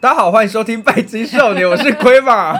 [0.00, 2.58] 大家好，欢迎收听《拜金少年》， 我是亏马。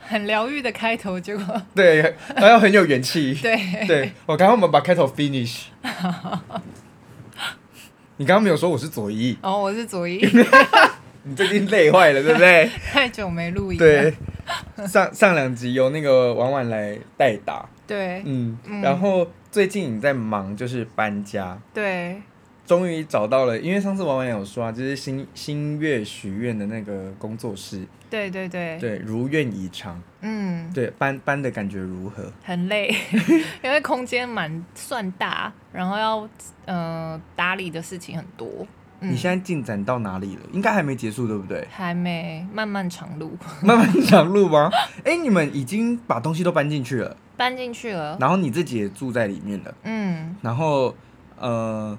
[0.00, 3.32] 很疗愈的开头，结果对，还要很有元气。
[3.40, 5.62] 对，对我刚刚我们把开头 finish。
[8.18, 10.18] 你刚刚没有说我是左一哦，我是左一。
[11.22, 12.70] 你最近累坏了，对不对？
[12.92, 13.78] 太久没录音。
[13.78, 14.14] 对，
[14.86, 17.66] 上上两集由那个婉婉来代打。
[17.86, 21.58] 对，嗯，然后最近你在忙，就是搬家。
[21.72, 22.20] 对。
[22.70, 27.84] 终于找到了，因为上次婉婉有说啊，就是新新月许愿的那个工作室。
[28.08, 28.78] 对对对。
[28.78, 30.00] 对，如愿以偿。
[30.20, 30.70] 嗯。
[30.72, 32.32] 对，搬搬的感觉如何？
[32.44, 32.94] 很累，
[33.64, 36.28] 因为空间蛮算大，然后要
[36.66, 38.46] 呃打理的事情很多。
[39.00, 40.42] 嗯、你现在进展到哪里了？
[40.52, 41.66] 应该还没结束，对不对？
[41.72, 43.36] 还没，漫漫长路。
[43.64, 44.70] 漫漫长路吗？
[45.02, 47.16] 哎、欸，你们已经把东西都搬进去了。
[47.36, 48.16] 搬进去了。
[48.20, 49.74] 然后你自己也住在里面了。
[49.82, 50.36] 嗯。
[50.40, 50.94] 然后
[51.36, 51.98] 呃。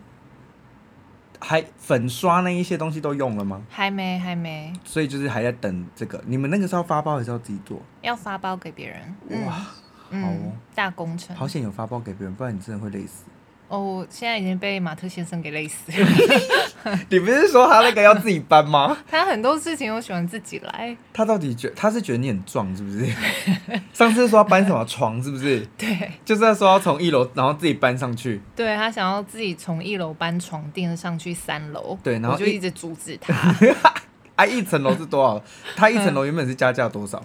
[1.41, 3.61] 还粉刷那一些东西都用了吗？
[3.69, 4.71] 还没，还没。
[4.85, 6.23] 所以就是还在等这个。
[6.27, 7.81] 你们那个时候发包还是要自己做？
[8.01, 9.45] 要发包给别人。
[9.45, 9.67] 哇，
[10.11, 11.35] 嗯、好哦，大工程。
[11.35, 13.25] 好险有发包给别人，不然你真的会累死。
[13.71, 16.07] 哦，我现在已经被马特先生给累死了。
[17.09, 18.97] 你不是说他那个要自己搬吗？
[19.09, 20.93] 他很多事情都喜欢自己来。
[21.13, 23.07] 他到底觉他是觉得你很壮是不是？
[23.93, 25.65] 上次说要搬什么床是不是？
[25.77, 28.41] 对，就是在说要从一楼然后自己搬上去。
[28.53, 31.97] 对，他想要自己从一楼搬床垫上去三楼。
[32.03, 33.33] 对，然后我就一直阻止他。
[34.35, 35.41] 啊，一层楼是多少？
[35.77, 37.23] 他一层楼原本是加价多少？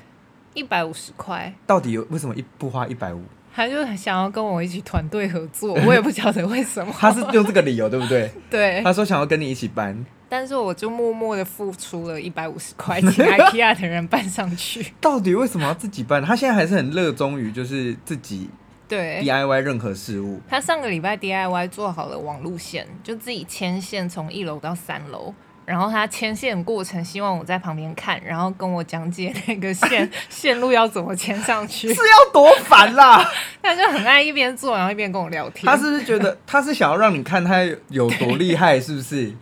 [0.54, 1.52] 一百五十块。
[1.66, 3.24] 到底有为什么一不花一百五？
[3.56, 6.94] 他就想要跟我一起团队合作， 我也不晓得为什么。
[6.98, 8.30] 他是用这个理由，对不对？
[8.50, 8.82] 对。
[8.84, 9.96] 他说想要跟你一起搬，
[10.28, 14.92] 但是我就默默的付出了一百五十块， 请 IKEA 的人搬上去。
[15.00, 16.22] 到底为什么要自己搬？
[16.22, 18.50] 他现在还是很热衷于就是自己
[18.86, 20.38] 对 DIY 任何事物。
[20.46, 25.32] 他上个礼拜 DIY 做好了网路线，就自己牵线从一楼到三楼。
[25.66, 33.22] 然后他牵线的过程，希望我在旁边看，然后跟我讲解那个线 线路要怎么牵上去，是要多烦啦！
[33.60, 35.70] 他就很爱一边做，然后一边跟我聊天。
[35.70, 38.80] 他是不是觉得 他是想要让你看他有多厉害？
[38.80, 39.34] 是不是？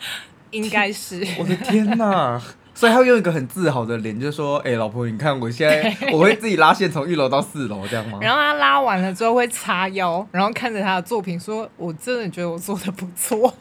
[0.50, 1.26] 应该是。
[1.38, 2.40] 我的天哪！
[2.76, 13.54] 所以他用一个很自豪的脸，就说：“哎、欸，老婆，你看我现在我会自己拉线从一楼到四楼，这样吗？”然后他拉完了之后会叉腰，然后看着他的作品说：“我真的觉得我做的不错。”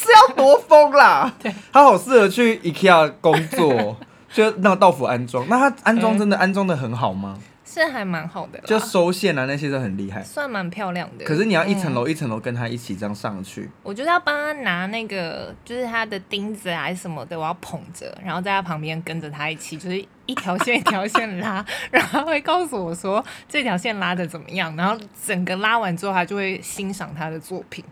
[0.00, 1.32] 是要多疯啦！
[1.72, 3.96] 他好适合去 IKEA 工作，
[4.32, 5.46] 就那个到府安装。
[5.48, 7.38] 那他安装真的安装的很好吗？
[7.72, 11.24] 是还蛮好的，就收线啊那些都很厉害，算蛮漂亮的。
[11.24, 27.84] 可是你要一层楼一层楼跟他一起这样上去，我就是要帮他拿那个，就是他的钉子啊什么的，我要捧着，然后在他旁边跟着他一起，就是一条线一条线拉， 然后他会告诉我说这条线拉的怎么样，然后整个拉完之后，他就会欣赏他的作品。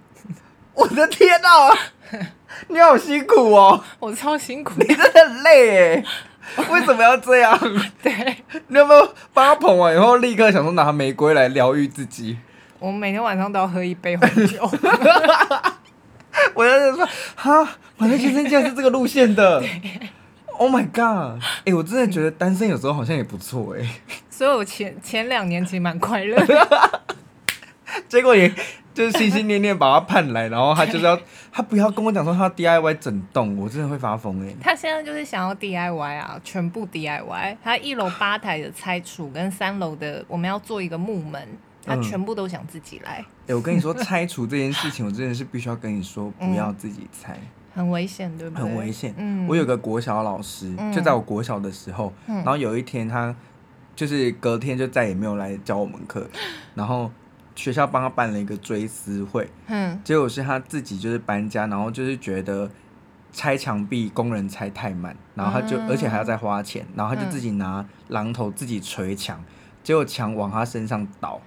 [0.80, 1.76] 我的天啊！
[2.68, 6.04] 你好辛苦哦，我超辛苦，你真的很累哎。
[6.70, 7.58] 为什么要这样？
[8.00, 8.36] 对，
[8.68, 12.38] 你有没有帮他捧完以后，立刻想说拿玫瑰来疗愈自己？
[12.78, 14.70] 我每天晚上都要喝一杯红酒。
[16.54, 17.68] 我在说，哈，
[17.98, 19.60] 反正先生竟然是这个路线的。
[20.58, 21.40] Oh my god！
[21.60, 23.88] 哎、欸，我真的觉得单身有时候好像也不错哎。
[24.28, 27.00] 所以我前前两年其实蛮快乐的，
[28.08, 28.52] 结果也。
[28.98, 31.16] 就是心心念念把他盼来，然后他就是要
[31.52, 34.52] 他不要跟我讲说他要 DIY 整栋，我真的会发疯哎。
[34.60, 37.56] 他现在就是想要 DIY 啊，全部 DIY。
[37.62, 41.40] 他一楼吧台的拆除跟三楼的我们要做一个木门，
[41.86, 43.12] 他全部都想自己来。
[43.12, 48.64] 哎、嗯欸，我跟你说拆除这件事情，我真的是必须要跟你说， 不要自己拆，嗯、很危险，对不对？
[48.64, 49.14] 很危险。
[49.16, 53.32] 嗯，我有个国小老师，就在我国小的时候，嗯、然后有一天他
[53.94, 56.28] 就是隔天就再也没有来教我们课，
[56.74, 57.08] 然后。
[57.58, 62.70] 学校帮他办了一个追思会，嗯，结果是他自己就是搬家，然后就是觉得
[63.32, 69.42] 拆墙壁工人拆太慢，然后他就、嗯、而且还要再花钱，然后他就自己拿榔头自己捶墙，
[69.82, 71.40] 结果墙往他身上倒，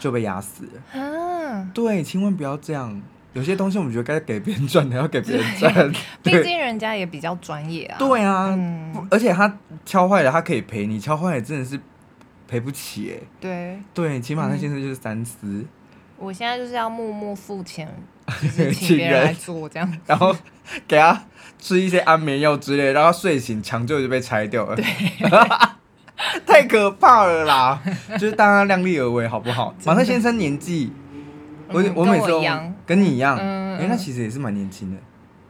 [0.00, 0.70] 就被压死了。
[0.94, 3.02] 嗯，对，千万不要这样。
[3.34, 5.92] 有些东西我们觉得该给别人赚的，要给别人赚。
[6.24, 7.96] 毕竟人家也比较专业啊。
[7.98, 9.54] 对啊，嗯、而且他
[9.84, 11.78] 敲坏了，他可以赔你，敲坏了真的是。
[12.48, 13.78] 赔不起哎，对。
[13.92, 15.36] 对，起码他现在就是三思。
[15.42, 15.68] 嗯、
[16.16, 17.86] 我现在就是要默默付钱，
[18.42, 20.34] 就是、请别人来做这样，然后
[20.88, 21.22] 给他
[21.58, 24.84] 吃一些安眠药之类，然后睡醒抢救就被拆掉了，对，
[26.46, 27.80] 太可怕了啦！
[28.18, 29.74] 就是大家量力而为，好不好？
[29.84, 30.90] 马特先生年纪，
[31.68, 32.32] 我、嗯、我每次
[32.86, 34.96] 跟你一样，哎、嗯欸，那其实也是蛮年轻的，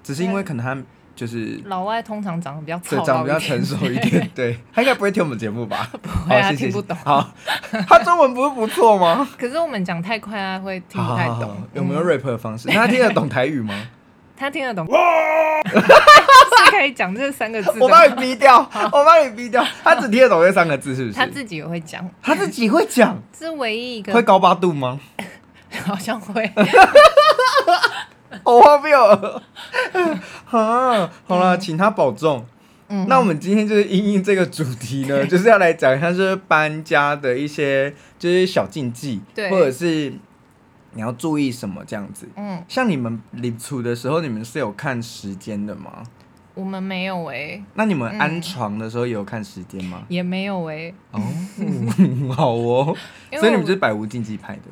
[0.03, 0.77] 只是因为可能他。
[1.19, 4.31] 就是老外通常长得比较对，长得比较成熟一点。
[4.37, 5.91] 对，他应该不会听我们节目吧？
[6.01, 6.97] 不会啊，听不懂。
[7.05, 7.29] 好，
[7.89, 9.29] 他中文不是不错吗？
[9.37, 11.57] 可是我们讲太快，他会听不太懂。
[11.75, 12.69] 有没有 rap 的方式？
[12.69, 13.75] 那他听得懂台语吗？
[14.39, 14.87] 他听得懂。
[14.87, 17.73] 是可以讲这三个字。
[17.81, 18.59] 我帮你逼掉，
[18.93, 19.67] 我帮你逼掉。
[19.83, 21.15] 他只听得懂这三个字，是不是？
[21.17, 22.09] 他自己也会讲。
[22.23, 23.21] 他自己会讲。
[23.37, 24.13] 是唯一一个。
[24.13, 25.01] 会高八度吗？
[25.85, 26.49] 好像会。
[28.45, 28.99] 好荒谬。
[30.51, 32.45] 啊，好了，请他保重。
[32.89, 33.07] 嗯。
[33.09, 40.13] 那我们今天就是因应这个主题呢， 就是要来讲一下，就是搬家的一些就是小禁忌，对，或者是。
[40.95, 42.27] 你要注意什么这样子？
[42.35, 46.03] 嗯，像你们领处的时候，你们是有看时间的吗？
[46.55, 47.65] 我们没有哎、欸。
[47.75, 50.03] 那你们安床的时候也有看时间吗？
[50.09, 50.95] 也没有哎、欸。
[51.13, 51.21] 哦，
[52.35, 52.97] 好哦。
[53.33, 54.63] 所以你们就是百无禁忌派的。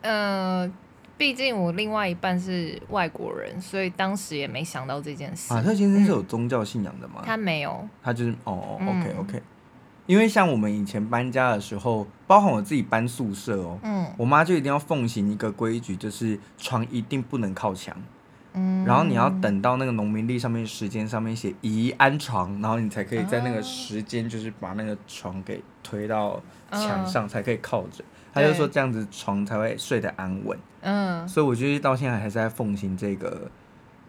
[0.00, 0.68] 呃，
[1.18, 5.52] 毕竟我另外一半是外国人，所以当时也没想到这件事。
[5.52, 7.16] 马特先生是有宗教信仰的吗？
[7.18, 7.86] 嗯、他没有。
[8.02, 9.42] 他就是哦，OK OK。
[10.06, 17.94] 因为像我们以前搬家的时候，包含我自己搬宿舍哦，嗯，我妈就一定要奉行一个规矩，就是床一定不能靠墙，
[18.54, 28.02] 嗯，然后你要等到那个农民历上面时间上面写宜安床，然后你才可以在那个时间就是把那个床给推到墙上，才可以靠着。
[28.32, 33.50] 他就说这样子床才会睡得安稳，嗯，所以我觉得到现在还是在奉行这个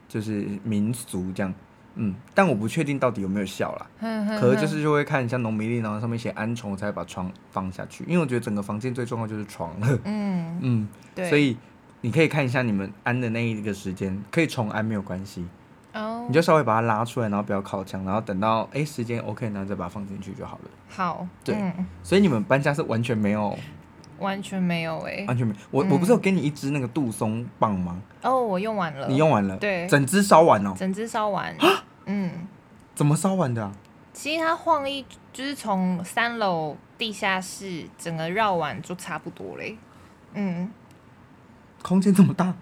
[0.07, 1.53] 就是民俗这样。
[1.95, 3.87] 嗯，但我不确定到底有没有效啦。
[3.99, 8.05] 呵呵呵，可是就是就会看像农民历，然后上面写安床，我才把床放下去。
[8.07, 9.99] 因为我觉得整个房间最重要就是床了。
[10.05, 11.27] 嗯嗯，对。
[11.27, 11.57] 所以
[11.99, 15.45] 你可以看一下你们安的那一个时间，可以重安没有关系。
[15.93, 16.25] 哦。
[16.29, 20.69] 你就稍微把它拉出来，然后不要靠墙，然后等到哎、欸、时间 OK，然后再把它放进去就好了。
[20.87, 21.27] 好。
[21.43, 21.55] 对。
[21.55, 23.57] 嗯、所以你们搬家是完全没有。
[24.19, 25.25] 完全没有哎、欸。
[25.27, 25.59] 完全没有。
[25.71, 28.01] 我、嗯、我不是有给你一支那个杜松棒吗？
[28.21, 29.07] 哦，我用完了。
[29.07, 29.57] 你用完了？
[29.57, 29.87] 对。
[29.87, 30.73] 整支烧完哦。
[30.77, 31.55] 整支烧完。
[32.05, 32.31] 嗯，
[32.95, 33.71] 怎么烧完的啊？
[34.13, 39.77] 其实它晃一，就是从三楼地下室整个绕完就差不多嘞。
[40.33, 40.69] 嗯，
[41.81, 42.53] 空间这么大？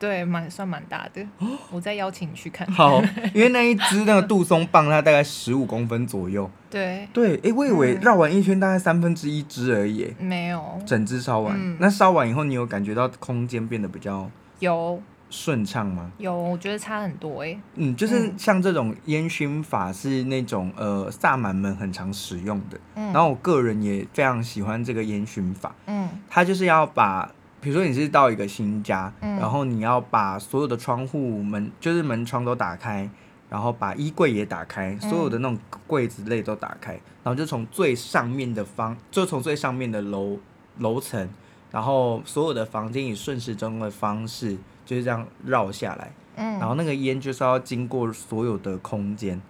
[0.00, 1.24] 对，蛮算蛮大的。
[1.70, 2.66] 我再邀请你去看。
[2.72, 3.00] 好，
[3.34, 6.50] 因为那一只那个杜松棒，它大概十五公分左右。
[6.70, 10.12] 对对，哎、欸，我以为绕完一圈大概三分之一只而已。
[10.18, 11.54] 没有，整只烧完。
[11.56, 15.00] 嗯、那烧完以后，你有感觉到空间变得比较有？
[15.32, 16.10] 顺畅吗？
[16.18, 17.60] 有，我觉得差很多哎、欸。
[17.76, 22.76] 嗯，就是像这种烟熏法是那种呃萨满们很常使用的。
[22.96, 23.12] 嗯。
[23.12, 25.72] 然后我个人也非常喜欢这个烟熏法。
[25.86, 26.08] 嗯。
[26.28, 27.30] 它就是要把，
[27.60, 33.08] 比如说你是到一个新家，嗯、然后你要把所有的窗户门，就是门窗都打开，
[33.48, 36.92] 然后把衣柜也打开，嗯、所有的那种柜子类都打开，
[37.22, 40.38] 然后就从最上面的方，就从最上面的楼
[40.78, 41.28] 楼层，
[41.70, 44.56] 然后所有的房间以顺时针的方式。
[44.82, 49.40] 就是这样绕下来，嗯，然后那个烟就是要经过所有的空间，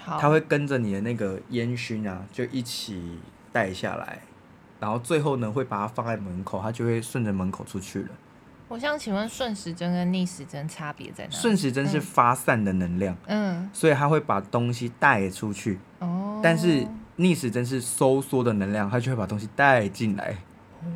[0.00, 3.18] 好，它会跟着你的那个烟熏啊，就一起
[3.52, 4.20] 带下来，
[4.80, 8.08] 然后最后呢会把它放在门口，它就会顺着门口出去了。
[8.68, 11.30] 我想请问顺时针跟逆时针差别在哪？
[11.30, 16.86] 顺时针是发散的能量，嗯，所以它会把东西带出去，哦，但是
[17.16, 20.36] 逆时针是收缩的能量，它就会把东西带进来，
[20.82, 20.86] 哦，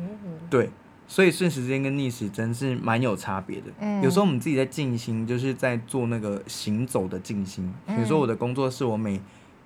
[0.49, 0.69] 对。
[1.07, 3.67] 所以顺时针跟逆时针是蛮有差别的。
[3.79, 7.69] 嗯，有时候我们自己在静心，就是在做那个行走的静心。
[7.85, 9.19] 比如说我的工作室，我每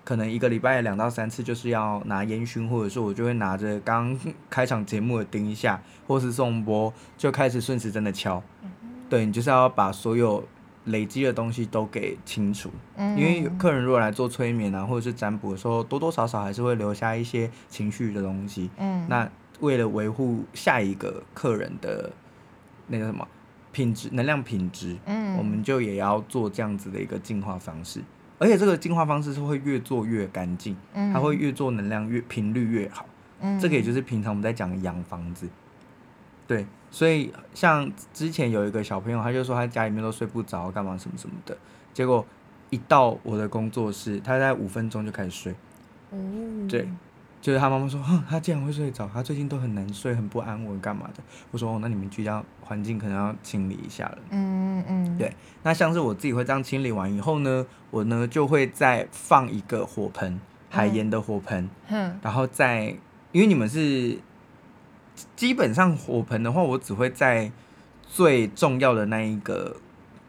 [0.05, 4.17] 可能一个礼拜两到三次，就是要拿烟熏，或者说我就会拿着刚
[4.49, 8.41] 开场节目的叮一下，或是送播，就开始顺时针的敲。
[9.09, 10.41] 对，你就是要把所有
[10.85, 12.71] 累积的东西都给清除。
[12.97, 18.69] 因为客人如果来做催眠啊，或者是占卜的时候，多多少少还是会留下一些情绪的东西。
[18.77, 19.29] 嗯，那。
[19.61, 22.11] 为了维护下一个客人的
[22.87, 23.25] 那个什么
[23.71, 28.01] 品质、能量品质，嗯，我们就也要做这样子的一个净化方式，
[28.37, 33.05] 而且这个净化方式是会越做越干净，嗯，它会越做能量越频率越好，
[33.39, 35.47] 嗯，这个也就是平常我们在讲的养房子，
[36.47, 41.57] 对，所以像之前有一个小朋友，他就说他家里面都睡不着，干嘛什么什么的，
[41.93, 42.25] 结果
[42.69, 45.55] 一到我的工作室，他在五分钟就开始睡，
[46.11, 46.87] 嗯，对。
[47.41, 51.21] 就是他妈妈说，哼，他竟然会睡着，他最近都很难睡，很不安稳，干嘛的？
[51.51, 54.17] 我说，哦，那你们居家环境可能要清理一下了。
[54.31, 54.54] 嗯
[55.15, 55.33] 嗯，对。
[55.63, 61.69] 那像是我自己会这样清理完以后呢，我呢就会再放一个火盆，海盐的火盆。
[61.87, 62.19] 嗯。
[62.21, 62.95] 然后再，
[63.31, 64.19] 因为你们是
[65.35, 67.51] 基本上火盆的话，我只会在
[68.07, 69.77] 最重要的那一个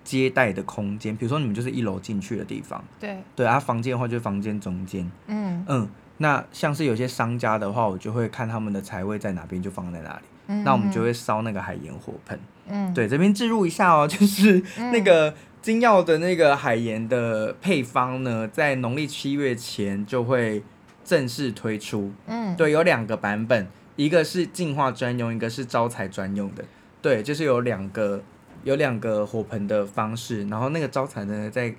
[0.03, 2.83] 接待的空间，比如说你们就是一楼进去的地方。
[2.99, 3.19] 对。
[3.35, 5.11] 对啊，房间的话就是房间中间。
[5.27, 5.89] 嗯嗯。
[6.19, 10.23] 那像是有些商家的话，我就会看他们的财位在哪边，就放在哪里。
[10.47, 12.41] 嗯、那我们就会烧那个海盐火盆。
[12.69, 20.63] 嗯，对，这边置入一下哦， 就是那个金耀的那个海盐的配方呢，在农历七月前就会
[21.05, 22.13] 正式推出。
[22.27, 26.65] 嗯，对，有两个版本，一个是净化专用，一个是招财专用的。
[27.01, 28.23] 对，就是有两个
[28.65, 31.73] 有两个火盆的方式，然后那个招财呢，在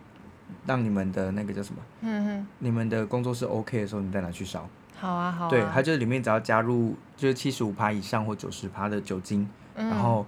[0.65, 1.81] 让你们的那个叫什么？
[2.01, 4.69] 嗯哼，你们的工作室 OK 的时候，你再拿去烧。
[4.97, 5.49] 好啊，好啊。
[5.49, 10.25] 对，它就是里面只要加入就是七十五趴以上或九十趴的酒精，嗯、然后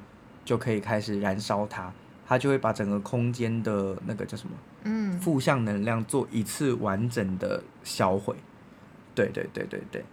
[0.50, 1.94] 就可以开始燃烧它，
[2.27, 4.56] 它就会把整个空间的那个叫什么？
[4.86, 8.36] 嗯，负向能量做一次完整的销毁。
[9.13, 10.03] 对对对对对。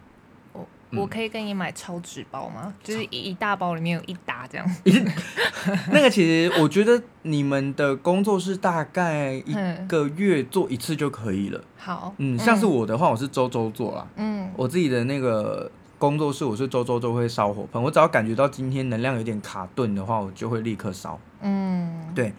[0.92, 2.72] 我可以跟你买超纸包吗？
[2.82, 4.70] 就是一大包里面有一打这样。
[5.90, 9.54] 那个其实我觉得你们的工作室大概一
[9.88, 11.64] 个月做一次就可以了。
[11.78, 14.06] 好，嗯，像是我的话，我是周周做啦。
[14.16, 17.82] 嗯，我自己的那个工作室，我是周周都会烧火盆。
[17.82, 21.18] 我只要感觉到今天能量有点卡顿的话，我就会立刻烧。
[21.40, 22.32] 嗯，对，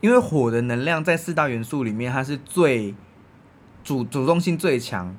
[0.00, 2.94] 因为火的能量在四大元素里面，它是最
[3.82, 5.14] 主主动性最强，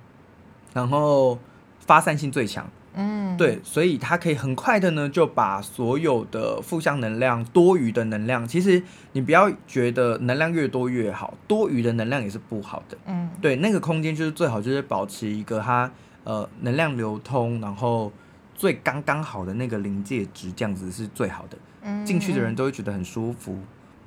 [0.74, 1.40] 然后。
[1.86, 15.92] 发散性最强，嗯，对，所以它可以很快的呢，就把所有的负向能量、多余的能量，其实你不要觉得能量越多越好，多余的能量也是不好的，嗯，对，那个空间就是最好就是保持一个它
[16.24, 18.12] 呃能量流通，然后
[18.56, 23.60] 最刚刚好的那个临界值，这样子是最好的，嗯，进去的人都会觉得很舒服，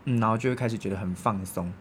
[0.05, 1.73] 嗯，然后就会开始觉得很放松。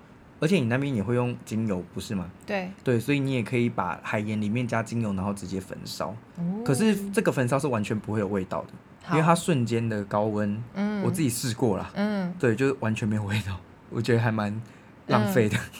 [0.42, 2.30] 而且你那边也会用精油，不是吗？
[2.46, 6.10] 对对，所以你也可以把海盐里面加精油，然后直接焚烧。
[6.36, 6.62] 哦。
[6.65, 10.62] 可是这个焚烧是完全不会有味道的，因为它瞬间的高温。
[10.74, 11.01] 嗯。
[11.04, 11.89] 我自己试过了。
[11.96, 12.34] 嗯。
[12.38, 13.58] 对，就是完全没有味道，
[13.89, 14.62] 我觉得还蛮
[15.08, 15.58] 浪费的。
[15.58, 15.80] 嗯。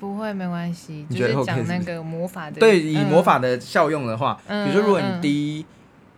[0.00, 1.06] 不会，没关系。
[1.08, 2.58] 你觉得讲那个魔法的？
[2.58, 5.66] 对，以魔法的效用的话，嗯、比如说如果你滴，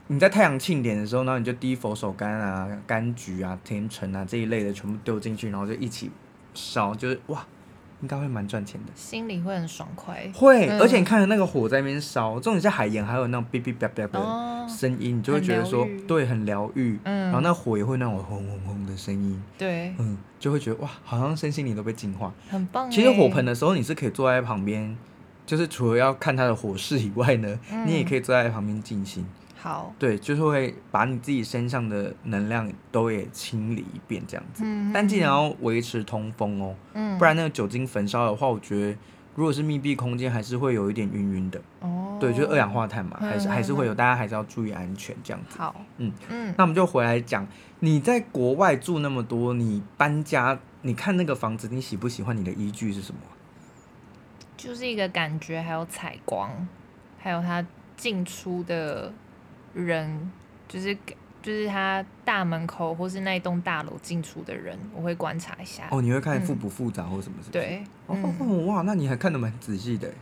[0.06, 6.10] 你在太阳庆典的时候，然后你就滴佛手柑啊、柑橘啊、甜橙啊这一类的全部丢进去，然后就一起
[6.54, 7.44] 烧，就是哇。
[8.02, 10.28] 应该会蛮赚钱的，心里会很爽快。
[10.34, 16.98] 会，嗯、而且你看着那个火在那边烧，这种像海盐，还有那种哔哔叭叭的声音，哦、你就会觉得说，对，很疗愈。
[17.04, 19.40] 嗯，然后那火也会那种轰轰轰的声音。
[19.56, 22.90] 对，嗯，就会觉得哇，好像身心灵都被净化，很棒。
[22.90, 24.96] 其实火盆的时候，你是可以坐在旁边，
[25.46, 29.24] 就是除了要看它的火势以外呢，嗯、你也可以坐在旁边静心。
[29.62, 34.64] 好，对，就是会把你自己身上的能量都也清理一遍，这样子。
[34.66, 36.74] 嗯，但尽量要维持通风哦。
[36.94, 38.98] 嗯，不然那个酒精焚烧的话，我觉得
[39.36, 41.62] 如果是密闭空间，还是会有一点晕晕的。
[41.78, 45.56] 哦，对，就是二氧化碳嘛，还是还是会有，大家还是要注意安全，这样子。
[45.56, 47.46] 好，嗯嗯，那我们就回来讲，
[47.78, 52.36] 你在国外住那么多，你搬家，你看那个房子，你喜不喜欢？
[52.36, 53.20] 你的依据是什么？
[54.56, 56.50] 就是一个感觉，还有采光，
[57.16, 57.64] 还有它
[57.96, 59.12] 进出的。
[59.74, 60.30] 人
[60.68, 60.94] 就是
[61.42, 65.88] 就是他大门口或是那一栋大楼进出的人，我会观察一下。
[65.90, 67.52] 哦，你会看复不复杂或什么是不是？
[67.52, 67.84] 对。
[68.06, 70.12] 哦、嗯、哇，那你还看得蛮仔细的。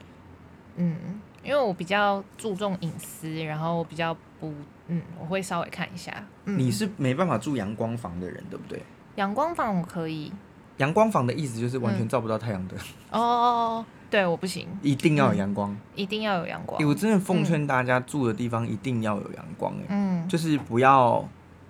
[0.76, 4.54] 嗯，因为我比较注重隐私，然后比较不
[4.88, 6.24] 嗯，我会稍微看一下。
[6.46, 8.82] 嗯、你是没办法住阳光房的人，对不对？
[9.16, 10.32] 阳光房我可以。
[10.78, 12.76] 阳光房的意思就是完全照不到太阳的。
[13.10, 13.84] 嗯、 哦。
[14.10, 16.84] 对，我不行，一定要有阳光，一定要有阳光。
[16.84, 21.24] 我真的奉劝大家住的地方一定要有阳光，嗯，就是不要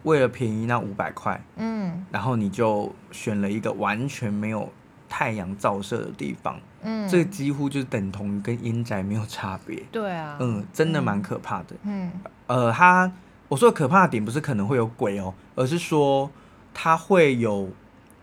[0.04, 4.66] 为了便宜那五百块，嗯，然后你就选了一个完全没有
[5.08, 9.82] 太阳照射的地方，嗯，这几乎就等同于跟阴宅没有差别。
[9.92, 12.10] 对啊，嗯，真的蛮可怕的，嗯，
[12.46, 13.12] 呃，他
[13.48, 16.30] 我说的可怕的点不是可能会有鬼哦，而是说
[16.72, 17.68] 它会有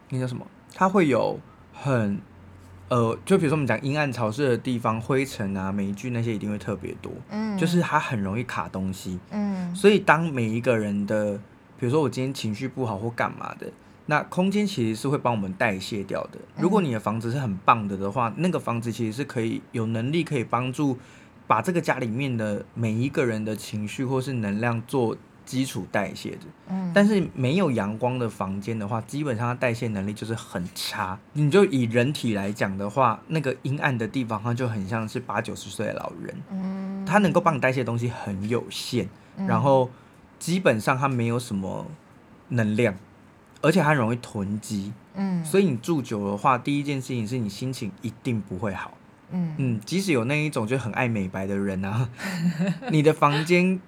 [0.09, 0.43] 那叫什么？
[0.73, 1.39] 它会有
[1.71, 2.19] 很。
[2.89, 11.37] 呃，就比如说我们讲阴暗潮湿的地方，灰尘啊、霉菌那些一定会特别多，嗯，就是它很容易卡东西，嗯，所以当每一个人的，
[11.79, 13.69] 比如说我今天情绪不好或干嘛的，
[14.05, 16.39] 那空间其实是会帮我们代谢掉的。
[16.57, 20.97] 如果你的房子是很棒的的话，那个房子其实是可以有能力可以帮助
[21.45, 25.17] 把这个家里面的每一个人的情绪或是能量做。
[25.47, 31.17] 基础代谢的，嗯，但是没有阳光的房间的话，基本上它代谢能力就是很差。
[31.31, 39.89] 你就以人体来讲的话，那个阴暗的地方，它就很像是八九十岁的老人，嗯，它能够帮你代谢的东西很有限，嗯，然后
[40.37, 41.87] 基本上它没有什么
[42.49, 42.93] 能量，
[43.61, 48.91] 而且它容易囤积，嗯，所以你住久的话，第一件事情是你心情一定不会好，
[49.31, 49.55] 嗯。
[49.57, 52.09] 嗯，即使有那一种就很爱美白的人啊，
[52.91, 53.79] 你的房间。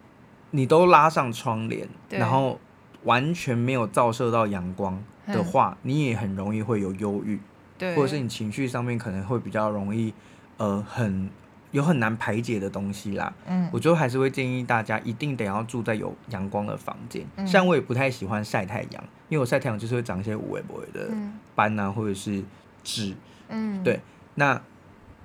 [0.51, 2.59] 你都拉上窗帘，然后
[3.03, 7.39] 完全没有照射到阳光的话，嗯、你也很容易会有忧郁，
[7.77, 10.13] 对或者是你情绪上面可能会比较容易，
[10.57, 11.29] 呃，很
[11.71, 13.31] 有很难排解的东西啦。
[13.45, 17.23] 嗯，我就还是会建议大家一定得要住在有阳光的房间。
[17.35, 21.09] 嗯、像我也不太喜欢晒太阳，因为我晒太阳就是会长一些乌龟龟的
[21.53, 22.43] 斑啊，或者是
[22.83, 23.15] 痣。
[23.49, 23.99] 嗯，对。
[24.35, 24.59] 那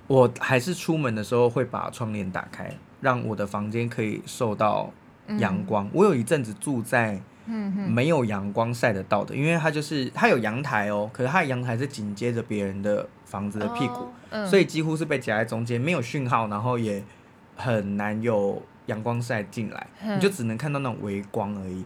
[0.07, 4.93] 我还是出门的时候会把窗帘打开，让我的房间可以受到。
[5.39, 7.19] 阳光，我有一阵子住在
[7.89, 14.07] 没有阳光晒得到的，因为它就是它有阳台哦，可是它的阳台是紧接着别人的房子的屁股，
[14.45, 17.03] 所以几乎是被夹在中间，没有讯号，然后也
[17.55, 21.85] 很难有阳光晒进来，你就只能看到那种微光而已。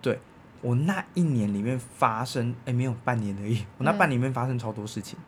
[0.00, 0.18] 对，
[0.60, 5.18] 我那一年里面发生，哎，没有半年而已，我那半年里面发生超多事情，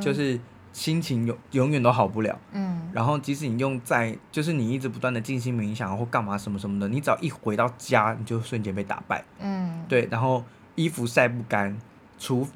[0.00, 0.38] 就是。
[0.74, 11.78] 心情永永远都好不了，嗯，然后即使你用在，就是你一直不断的静心冥想或干嘛什么什么的，你只要一回到家，你就瞬间被打败，嗯，对，然后衣服晒不干，
[12.18, 12.48] 除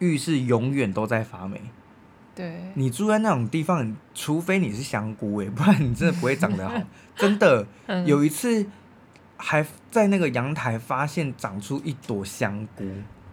[0.00, 1.62] 浴室永远都在发霉，
[2.34, 6.74] 对，你住在那种地方，除非你是香菇诶，不然你真的不会长得好，
[7.14, 7.64] 真的，
[8.04, 8.66] 有一次
[9.36, 12.84] 还在那个阳台发现长出一朵香菇。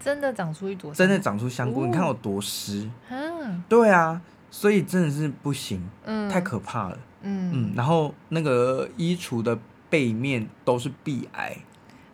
[0.02, 2.88] 真的长出一朵，真的长出香菇，哦、你看我多湿。
[3.10, 7.72] 嗯，对啊，所以真的是不行，嗯，太可怕了，嗯嗯。
[7.76, 9.58] 然后那个衣橱的
[9.90, 11.54] 背面都是壁癌，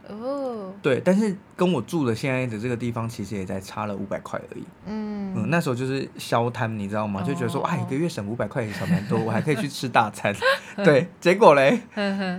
[0.09, 5.47] 哦，对，但是跟我住的现在的这个地方其实也才差了五百块而已，嗯嗯。
[5.49, 7.23] 那时候就是消贪，你知道吗？
[7.23, 10.35] 就觉得说，哇、哦，一个月省五百块也少蛮多，我还可以去吃大餐。
[10.85, 11.81] 对，结果嘞，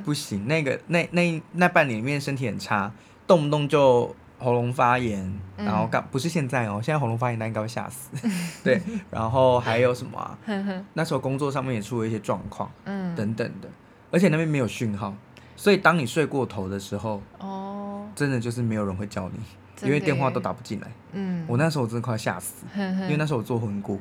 [0.04, 2.92] 不行，那个那那那半年里面身体很差，
[3.26, 4.14] 动不动就。
[4.40, 8.10] 喉咙发炎，然后刚不是现在哦，现在喉咙发炎那应该会吓死。
[8.64, 10.38] 对，然后还有什么啊？
[10.94, 13.68] 那时候工作上面也出了一些状况，嗯，等等的，
[14.12, 15.14] 而且那边没有讯号，
[15.56, 19.40] 所以当你睡过头的时候，哦，真的就是没有人会叫你，
[19.88, 20.88] 因为电话都打不进来。
[21.14, 24.00] 嗯，我那时候我真的快吓死， 因为那时候我做婚顾。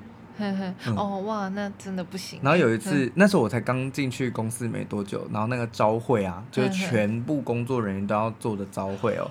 [0.95, 2.38] 哦哇，那真的不行。
[2.43, 9.31] 然后有一次，那时候我才刚进去公司没多久，然后那个招会啊，就是全部工作人员都要做的招会哦。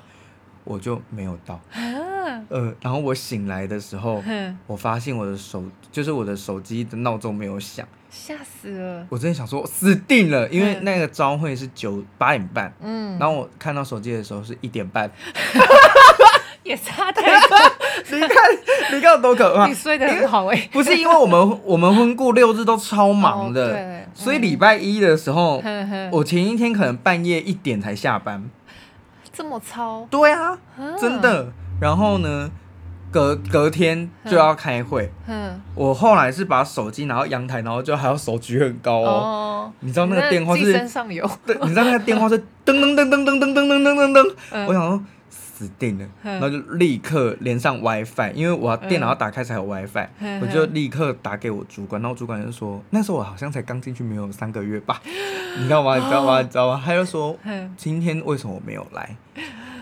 [0.66, 1.60] 我就没有到，
[2.50, 4.22] 呃，然后我醒来的时候，
[4.68, 9.06] 我发现我的手就是我的手机的闹钟没有响，吓死了！
[9.10, 15.10] 我真的想说死定了，因为那个朝会是九八点半，嗯，然后我看到手机的时候是一点半，
[16.64, 17.58] 也差太多。
[18.12, 18.30] 你看，
[18.94, 19.68] 你看有多可怕！
[19.68, 25.62] 你睡得很好哎，不是因为我们我们婚过六日都超忙的，所以礼拜一的时候，
[26.12, 28.44] 我前一天可能半夜一点才下班。
[29.36, 30.08] 这么糙？
[30.10, 30.58] 对啊，
[31.00, 31.52] 真的。
[31.82, 32.50] 然后呢，
[33.12, 35.12] 隔隔天就要开会。
[35.28, 39.72] 嗯，我后来是把手机拿到阳台，然后就还要手举很高哦。
[39.82, 40.72] 你知道那个电话是？
[40.72, 41.30] 身上有。
[41.46, 44.34] 对，你知道那个电话是噔噔噔噔噔噔噔噔噔噔。
[44.68, 45.04] 我想说。
[45.58, 50.08] 死定了，然后就立刻连上 WiFi，因为我电脑要打开才有 WiFi，
[50.42, 55.02] 我就立刻打给我主管，然后主管就说，那时候我好像才刚进去没有三个月吧，
[55.58, 55.96] 你知道吗？
[55.96, 56.42] 你知道吗？
[56.44, 56.82] 你知道吗？
[56.84, 57.38] 他就说
[57.78, 59.16] 今天为什么我没有来？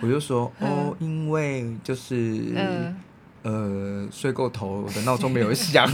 [0.02, 2.54] 我就说哦，因为就是。
[3.44, 5.86] 呃，睡过头，我的闹钟没有响。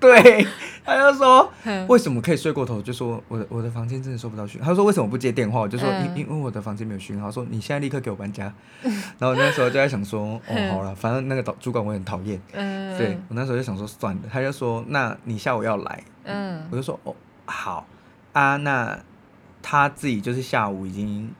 [0.00, 0.44] 对，
[0.84, 1.50] 他就说
[1.86, 2.82] 为什么可以睡过头？
[2.82, 4.68] 就说我的我的房间真的收不到讯号。
[4.68, 5.60] 他说为什么不接电话？
[5.60, 7.30] 我就说因因为我的房间没有讯号。
[7.30, 8.52] 说你现在立刻给我搬家。
[8.82, 12.40] 然后那时候就在想说，哦，好了，反正那个导主管我很讨厌。
[12.52, 14.22] 嗯，对我那时候就想说算了。
[14.30, 16.04] 他就说那你下午要来。
[16.24, 17.14] 嗯，我就说哦
[17.44, 17.86] 好
[18.32, 18.98] 啊，那
[19.62, 21.32] 他自己就是下午已经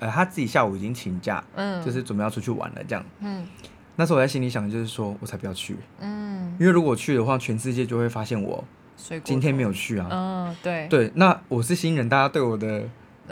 [0.00, 3.04] 呃他自己下午已经请假，嗯，就是准备要出去玩了这样。
[3.20, 3.46] 嗯。
[3.96, 8.64] 那时候我在心里想的就是说，我才不要去，嗯，因为如果去的话，全世界就会发现我
[9.24, 12.84] 今天没有去啊，嗯，对，对，那我是新人，大家对我的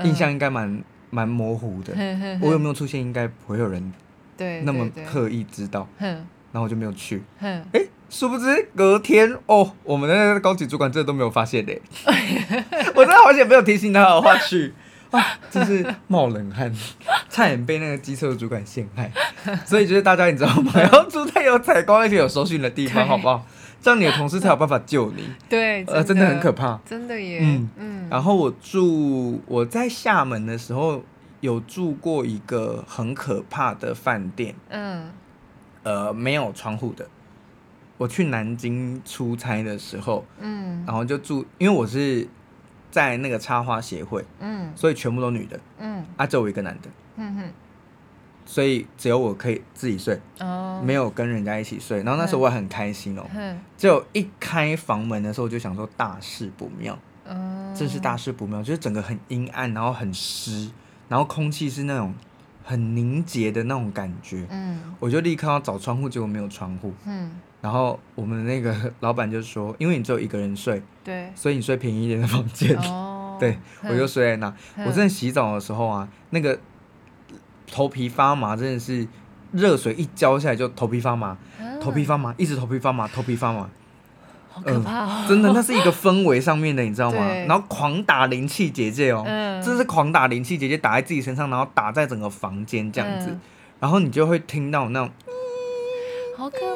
[0.02, 1.94] 印象应该蛮蛮模糊的，
[2.42, 3.92] 我有没有出现，应该不会有人
[4.36, 7.64] 对那么刻意知道，然后我就没有去，哎，
[8.10, 11.80] 殊不知隔天哦，我们的高级主管这都没有发现嘞，
[12.94, 14.74] 我真的好险没有提醒他的话去。
[15.10, 15.20] 啊，
[15.50, 16.72] 真是冒冷汗，
[17.28, 19.10] 差点被那个机车主管陷害。
[19.66, 20.72] 所以就是大家你知道吗？
[20.92, 23.44] 要住在有采光而且有收讯的地方，好不好？
[23.82, 25.24] 这样你的同事才有办法救你。
[25.48, 27.40] 对，呃，真的很可怕，真的耶。
[27.42, 28.08] 嗯嗯。
[28.10, 31.02] 然后我住我在厦门的时候，
[31.40, 34.54] 有住过一个很可怕的饭店。
[34.68, 35.10] 嗯。
[35.82, 37.08] 呃，没有窗户的。
[37.96, 42.28] 我去南京出差的时候，嗯，然后就住，因为我是。
[42.90, 47.44] 在那个插花协会，嗯，所以全部都女的，嗯，啊，只有我一个男的，嗯哼，
[48.44, 52.02] 所以只有我可以自己睡，哦，没有跟人家一起睡。
[52.02, 60.70] 然后那时候我很开心哦，嗯，就一开房门的时候，我就想说大事不妙，嗯，真是大事不妙，就是整个很阴暗，然后很湿，
[61.08, 62.12] 然后空气是那种
[62.64, 67.30] 很凝结的那种感觉，嗯，我就立刻要找窗户，结果没有窗户，嗯。
[67.60, 72.76] 然后我们那个 老板就说：“因为你只有一个人睡，对，所以你睡便宜一点的房间。
[72.78, 74.54] 哦”对，我就睡在那。
[74.86, 76.58] 我真的洗澡的时候啊，那个
[77.70, 79.06] 头皮发麻，真的是
[79.52, 81.36] 热水一浇下来就头皮发麻，
[81.80, 83.68] 头皮发麻，一直头皮发麻，头皮发麻。
[84.52, 85.24] 好可怕哦！
[85.28, 87.18] 真的，那是一个氛围上面的，你知道吗？
[87.46, 93.40] 然后狂打灵气结界哦，嗯这是狂打灵气结界打在自己身上，然后打在整个房间这样子，嗯
[93.78, 95.10] 然后你就会听到那种，
[96.36, 96.69] 好可！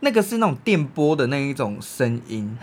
[0.00, 2.56] 那个是那种电波的那一种声音，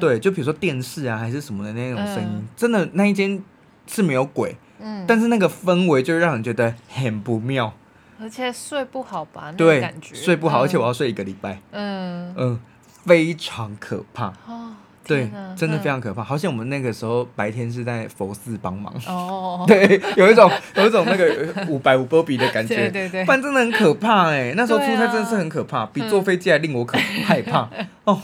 [0.00, 2.44] 对，就比如说电视啊还是什么的那种声音，嗯。
[2.56, 3.42] 真的那一间
[3.86, 7.72] 是没有鬼，嗯，但是那个氛围就让人觉得很不妙，
[8.20, 9.52] 而且睡不好吧？
[9.56, 10.14] 那感，觉。
[10.14, 10.62] 睡不好，嗯。
[10.62, 12.34] 而且我要睡一个礼拜，嗯。
[12.36, 12.60] 嗯，
[13.04, 14.26] 非常可怕。
[14.46, 14.74] 哦，
[15.06, 16.22] 对，真的非常嗯可怕。
[16.22, 24.52] 好像我们那个时候白天是在佛寺帮忙，哦， 对，有一种有一种那个 五百五波比的感觉，对对对不然真的很可怕哎。
[24.56, 27.68] 那时候出差真的是很可怕，比坐飞机还令我可害怕
[28.04, 28.20] 哦，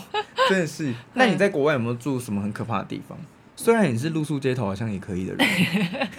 [0.49, 0.93] 真的是。
[1.13, 3.17] 那你在国外有没有住什么很可怕的地方？
[3.61, 5.45] 虽然你是露宿街头，好像也可以的人，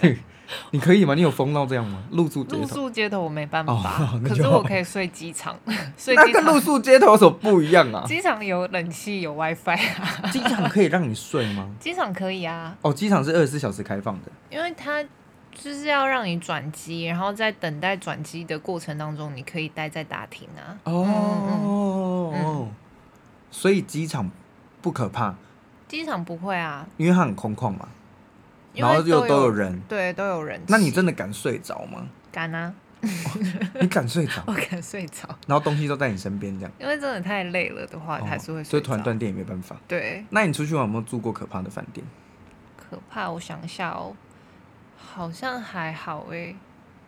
[0.69, 1.15] 你可以吗？
[1.15, 2.03] 你有疯到这样吗？
[2.11, 5.57] 露宿街头，露宿街头我没办法哦， 可是我可以睡机场，
[5.97, 6.23] 睡那。
[6.31, 8.05] 跟露宿街头有什么不一样啊？
[8.05, 10.29] 机场有冷气，有 WiFi 啊。
[10.31, 11.67] 机场可以让你睡吗？
[11.79, 14.31] 机场可以啊，哦，机场是二十四小时开放的。
[14.51, 15.03] 因为它
[15.51, 20.77] 就是要让你转机，然后在等待转机的过程当中，你可以待在大厅啊。
[20.83, 22.71] 哦，嗯
[23.49, 24.29] 所以机场
[24.81, 25.35] 不可怕，
[25.91, 27.85] 机场不会啊，因为它很空旷嘛，
[28.73, 29.81] 因为然后又都都有人。
[29.89, 30.65] 对，都有人气。
[30.69, 32.07] 那你真的敢睡着吗？
[32.31, 32.73] 敢啊？
[33.81, 38.79] 你敢睡着 我，敢睡着，然后东西都在你身边这样，因为真的太累了的话，还是会哦睡着。
[38.79, 39.75] 就突然断电也没办法。
[39.85, 42.05] 对，那你出去玩有没有住过可怕的饭店？
[42.77, 43.29] 可怕。
[43.29, 44.15] 我想一下哦，
[44.95, 46.55] 好像还好诶。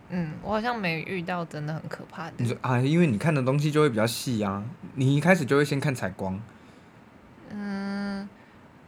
[0.09, 2.33] 嗯，我好像没遇到真的很可怕的。
[2.37, 4.61] 你说啊，因为你看的东西就会比较细啊，
[4.95, 6.37] 你一开始就会先看采光。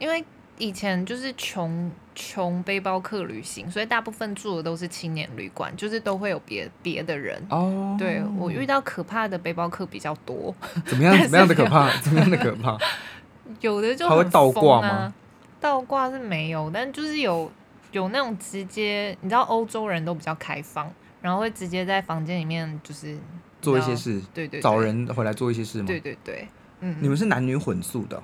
[0.06, 0.24] 嗯，因为
[0.58, 7.42] 以前就是穷穷背包客旅行，所以大部分住的都是青年旅馆，就是都会有别别的人。
[7.50, 11.18] 哦，对我遇到可怕的背包客比较多，怎么样？
[11.24, 11.90] 怎么样的可怕？
[12.02, 12.78] 怎么样的可怕？
[13.62, 15.14] 有的就他会倒挂吗？
[15.60, 17.52] 倒挂是没有，但就是有
[17.92, 20.92] 有那种直接，你知道欧洲人都比较开放，
[21.22, 23.18] 然后会直接在房间里面就是
[23.62, 25.86] 做一些事，对对对找人回来做一些事吗？
[25.88, 26.48] 对对对，
[26.80, 28.24] 嗯，你们是男女混宿的哦、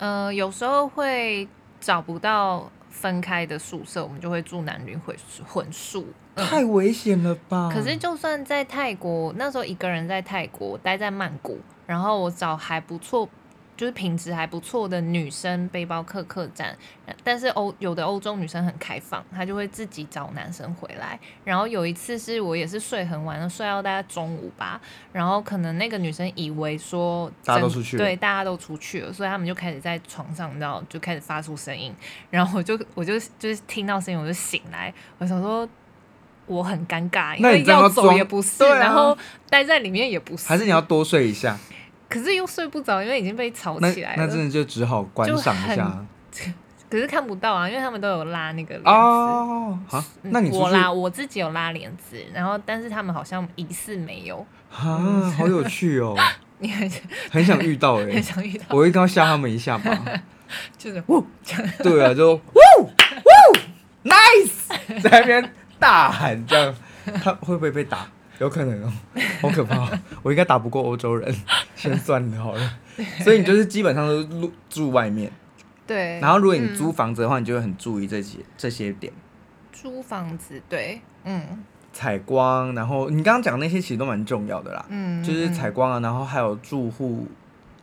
[0.00, 1.46] 呃，有时候会
[1.78, 5.14] 找不到分开的宿舍，我们就会住男女混
[5.46, 6.06] 混宿。
[6.34, 7.70] 嗯太危险了吧？
[7.70, 13.28] 可是就算在泰国，那时候一个人在泰国待在曼谷，然后我找还不错，
[13.80, 16.76] 就是品质还不错的女生背包客客栈，
[17.24, 21.18] 但是欧有的欧洲女生很开放，她就会自己找男生回来。
[21.44, 24.78] 然后有一次是我也是睡很晚，睡到大概中午吧，
[25.14, 31.90] 然后可能那个女生以为说大家都出去了对，大家都出去了，所以他们就开始在床上，你知道，就开始发出声音，
[32.28, 35.66] 然后我就我就就是听到声音我就醒来，我想说。
[36.46, 39.16] 我很尴尬，因为要走也不是，啊然后
[39.48, 41.56] 待在里面也不是，还是你要多睡一下？
[42.10, 44.26] 可是又睡不着，因为已经被吵起来了。
[44.26, 46.04] 那真的就只好观赏一下
[46.90, 48.90] 可是看不到啊，因为他们都有拉那个帘子。
[48.90, 49.78] 哦。
[49.86, 54.44] 好，嗯那你我拉我自己有拉帘子，然后但是他们好像疑似没有。
[54.72, 56.16] 啊，好有趣哦，
[56.58, 56.90] 你很
[57.30, 59.96] 很想遇到哎 很，想遇到，我一定要吓他们一下吧。
[60.76, 61.00] 就是。
[61.80, 62.40] 对啊，就呜
[62.82, 62.88] 呜
[64.02, 66.74] nice，在那边大喊这样，
[67.22, 68.08] 他会不会被打？
[68.40, 68.92] 有可能哦，
[69.42, 69.98] 好可怕哦！
[70.22, 71.34] 我应该打不过欧洲人，
[71.76, 72.72] 先算了好了。
[73.22, 75.30] 所以你就是基本上都住住外面，
[75.86, 76.18] 对。
[76.20, 79.12] 然后如果你租嗯房子的话，你就会很注意这些这些点，
[79.72, 87.26] 租房子，对，嗯采光，然后你刚刚讲那些其实都蛮重要的啦，嗯，就是嗯采光啊，然后还有住户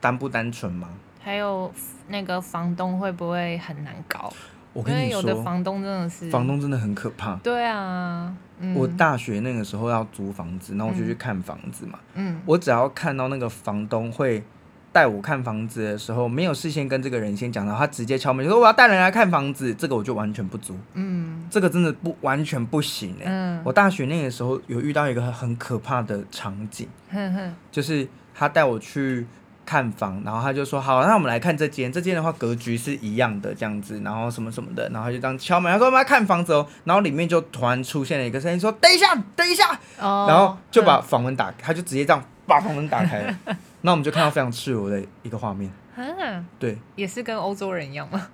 [0.02, 0.90] 单不单纯吗。
[1.22, 1.72] 还有
[2.08, 4.32] 那个房东会不会很难搞？
[4.78, 7.36] 我跟你说，房东真的是房东真的很可怕。
[7.38, 11.98] 对啊，嗯、我大学那个时候要租房子，然后我就去看房子嘛。
[12.14, 14.44] 嗯我只要看到那个房东会
[14.92, 20.78] 带我看房子的时候，没有事先跟这个人先讲到，他直接敲门就说我要带人来看房子，这个我就完全不租。
[20.94, 29.26] 嗯这个真的不完全不行哎、嗯，我大学那个时候有遇到一个很可怕的场景，哼哼就是他带我去
[29.68, 43.38] 看房，然后他就说好，那我们来看这间，这间的话格局是一样的这样子，然后什么什么的，然后他就这样敲门，他说我们要看房子哦，然后里面就突然出现了一个声音说等一下，等一下，哦，然后就把嗯房门打开，他就直接这样把房门打开了，
[43.82, 48.28] 那我们就看到非常赤裸的一个画面， 啊，对，也是跟欧洲人一样吗？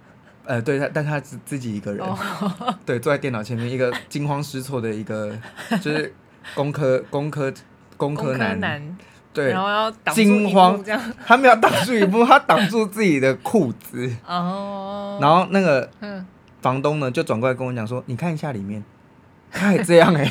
[0.45, 2.15] 呃，对他，但他自自己一个人，哦，
[2.85, 5.33] 对，坐在电脑前面，一个惊慌失措的一个，
[5.81, 6.13] 就是
[6.53, 7.51] 工科工科
[7.95, 8.97] 工科工科，男，
[9.33, 9.51] 对。
[9.51, 10.81] 然，后要挡住惊慌。
[10.83, 16.25] 这样，他没有挡住一步， 他挡住自己的裤子，哦，然后那个嗯，
[16.61, 18.83] 房东呢就转过来跟我讲说：“你看一下里面，
[19.51, 20.29] 他还这样哎、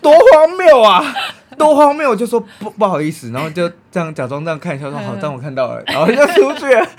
[0.00, 1.02] 多荒谬啊，
[1.58, 6.86] 多荒谬！”我就说不不好意思，然后就这样假装这样看一下，说好，但我看到了，然后就出去了。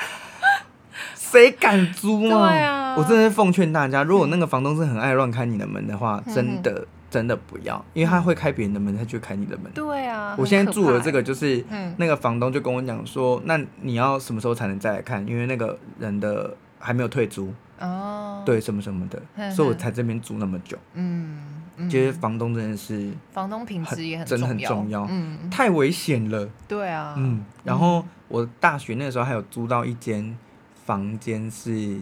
[1.15, 2.49] 谁敢租吗？
[2.51, 9.71] 对啊，我真的是奉劝大家，如果那个房东是很爱乱开你的门的话，嗯、真的真的不要，因为他会开别人的门，他就会开你的门。
[9.71, 11.63] 对啊，我现在住的这个就是，
[11.97, 15.23] 那个房东就跟我讲说，那你要什么时候才能再来看？
[15.28, 17.54] 因为那个人的还没有退租。
[17.80, 20.76] 哦，对，什么什么的，呵呵所以我才这边住那么久。
[20.95, 21.62] 嗯。
[21.89, 26.47] 其实房东真的是，房东品质也很真的很重要，嗯，太危险了。
[26.67, 30.38] 对啊，嗯，然后我大学那个时候还有租到一间
[30.86, 31.99] 房间是，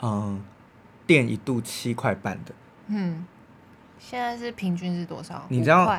[0.00, 0.40] 嗯，
[1.08, 2.54] 电一度七块半的，
[2.86, 3.26] 嗯，
[4.06, 5.44] 现在是平均是多少？
[5.48, 5.98] 你知道？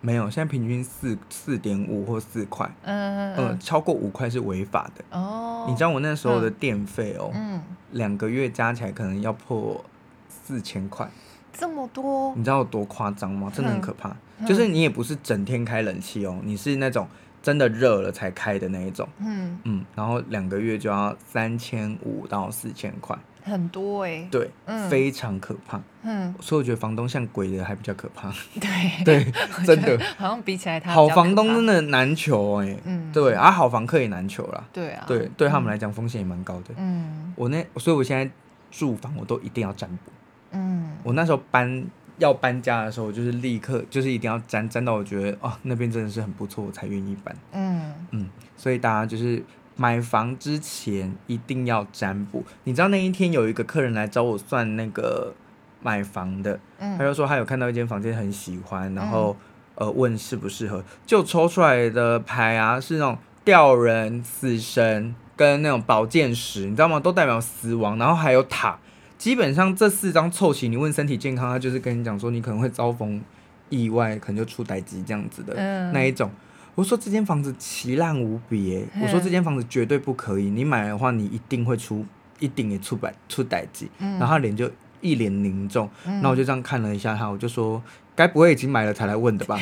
[0.00, 5.04] 没有，现在平均四四点五或四块，嗯嗯，超过五块是违法的。
[5.10, 7.60] 哦，你知道我那时候的电费哦，嗯，
[7.92, 9.84] 两个月加起来可能要破
[10.28, 11.08] 四千块。
[11.52, 13.50] 这么多，你知道有多夸张吗？
[13.52, 14.14] 真的很可怕。
[14.38, 17.08] 嗯、就是你也不是整天开冷气哦，你是那种
[17.46, 19.08] 真的热了才开的那一种。
[19.20, 24.28] 嗯嗯，然后两个月就要三千五到四千块，很多哎、欸。
[24.32, 25.80] 对，嗯、非常可怕。
[26.02, 28.32] 嗯，所以我觉得房东像鬼的还比较可怕。
[28.60, 28.68] 对
[29.06, 29.32] 对，
[29.64, 29.96] 真的。
[30.18, 32.80] 好像比起来他，好房东真的难求哎、欸。
[32.84, 34.64] 嗯，对啊，好房客也难求啦。
[34.72, 36.74] 对啊，对，对他们来讲风险也蛮高的。
[36.76, 38.28] 嗯，我那所以我现在
[38.72, 40.10] 住房我都一定要占卜。
[40.50, 41.84] 嗯，我那时候搬
[42.18, 47.36] 要搬家的时候，我就是立刻就是一定要粘粘到我觉得哦那边真的是很不错，我才愿意搬。
[47.52, 49.42] 嗯嗯，所以大家就是
[49.76, 52.42] 买房之前一定要占卜。
[52.64, 55.34] 你知道那一天有一个客人来找我算那个
[55.82, 59.36] 买房的，嗯、他就说他有看到一间房间很喜欢，然后、
[59.74, 66.98] 嗯、呃问适不适合，就抽出来的牌啊是那种吊人、死神跟那种宝剑十，你知道吗？
[66.98, 68.78] 都代表死亡，然后还有塔。
[69.18, 73.22] 基本上这四张凑齐，你问身体健康，他就是跟你讲说你可能会遭逢
[73.70, 76.30] 意外，可能就出歹疾这样子的、嗯、那一种。
[76.74, 82.04] 我说这间房子奇烂无比，嗯、我说这间房子绝对不可以，你买的话你一定会出，
[82.38, 83.90] 一定也出百出歹疾。
[83.98, 87.82] 嗯、然后他脸就一脸凝重，然后我就这样看了一下他，我就说
[88.14, 89.58] 该不会已经买了才来问的吧？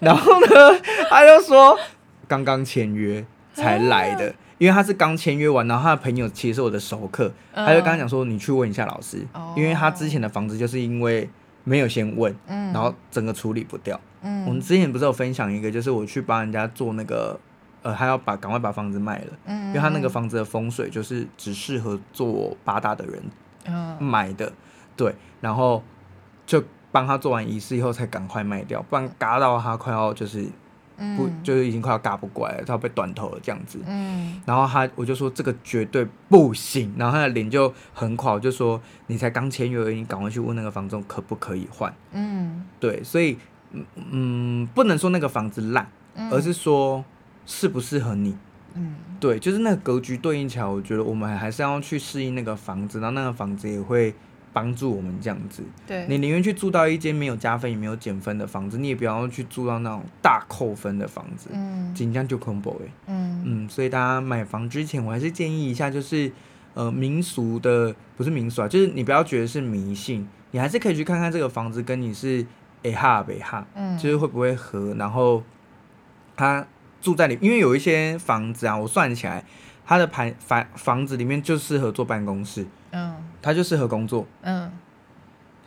[0.00, 0.46] 然后呢，
[1.10, 1.78] 他就说
[2.26, 4.34] 刚刚签约才来的。
[4.56, 11.28] 嗯因为他是刚签约完，然后他的朋友其实是我的熟客，嗯、他就刚刚讲说，你去问一下老师，哦、因为他之前的房子就是因为
[11.64, 14.00] 没有先问，嗯、然后整个处理不掉。
[14.22, 17.38] 嗯、我们之前不是有分享一个，就是我去帮人家做那个，
[17.82, 23.20] 呃，他要把赶快把房子卖了，嗯、因为他那个房子的风水就是只适合做八大的人
[23.98, 24.52] 买的，嗯、
[24.96, 25.82] 对，然后
[26.46, 26.62] 就
[26.92, 30.48] 帮他做完仪式以后才赶快卖掉，不然嘎到他快要就是。
[31.16, 33.80] 不，就是已经快要嘎不过来了，他要被断头了这样子。
[33.86, 41.92] 嗯，然后他我就说这个绝对不行，然后他的脸就很垮，我就说你才刚签约而已，你赶快去问那个房东可不可以换。
[42.12, 43.36] 嗯，对，所以
[44.10, 45.88] 嗯，不能说那个房子烂，
[46.30, 47.04] 而是说
[47.44, 48.36] 适不适合你。
[48.74, 54.14] 嗯，对，就是那个格局对应起来，我觉得我们还是要去适应那个房子，然后那个房子也会。
[54.54, 63.42] 帮助我们这样子，对，你宁愿去住到一间没有加分也没有减分的房子，你也不要去住到那种大扣分的房子，嗯，紧张就恐怖哎，嗯。
[63.44, 66.30] 嗯，所以大家买房之前，我还是建议一下，就是
[66.72, 72.46] 呃民俗的不是民俗啊，就是你不要觉得是迷信，你还是可以去看看这个房子跟你是
[72.84, 75.42] 哎哈北哈，嗯，就是会不会合，然后
[76.36, 76.66] 他
[77.02, 79.44] 住在里，因为有一些房子啊，我算起来，
[79.84, 82.64] 他的盘房房子里面就适合做办公室。
[83.44, 84.26] 嗯，他就适合工作。
[84.40, 84.72] 嗯，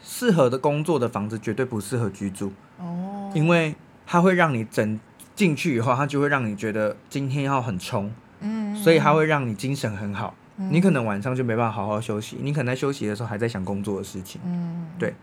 [0.04, 2.52] 适合的工作的房子绝对不适合居住。
[2.80, 5.00] 哦，因为它会让你整
[5.36, 8.12] 进去以后，它就会让你觉得今天要很冲。
[8.40, 10.34] 嗯，所以它会让你精神很好。
[10.58, 14.42] 嗯，你可能晚上就没办法好好休息，你可能在休息的时候还在想工作的事情。
[14.44, 15.14] 嗯，对。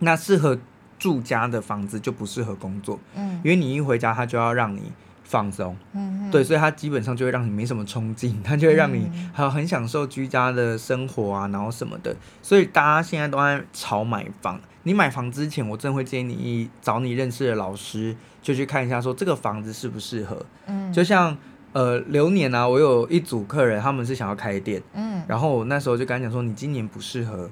[0.00, 0.58] 那适合
[0.98, 2.98] 住家的房子就不适合工作。
[3.14, 4.92] 嗯，因为你一回家，他就要让你。
[5.24, 12.14] 放松，嗯，对，所以它基本上就会让你没什么冲劲， 它就会让你还有很享受居家的生活啊，然后什么的。
[12.42, 20.44] 所以大家现在都在炒买房，你买房之前，我真的会建议你找你认识的老师，就去看一下，说这个房子适不适合。
[20.66, 21.36] 嗯，就像
[21.72, 27.50] 呃流年啊，我有一组客人，他们是想要开店，嗯，然后我那时候就跟他讲说，你今年不适合，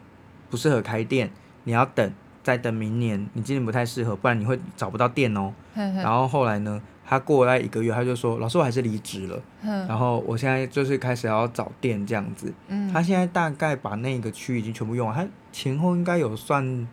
[0.50, 1.30] 不适合开店，
[1.64, 5.54] 你要等，再等明年，你今年不太适合，不然你会找不到店哦。
[5.74, 6.80] 然后后来呢？
[7.12, 9.38] 他过来一个月，他就说：“老师，我还是离职了。
[9.60, 12.50] 嗯”然后我现在就是开始要找店这样子。
[12.68, 16.88] 嗯、他现在大概把那个区已经全部用完，他前后应该有算